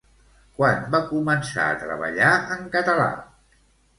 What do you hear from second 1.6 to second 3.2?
a treballar en català?